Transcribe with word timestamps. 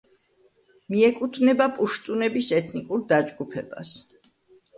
მიეკუთვნება 0.93 1.67
პუშტუნების 1.75 2.49
ეთნიკურ 2.61 3.05
დაჯგუფებას. 3.13 3.95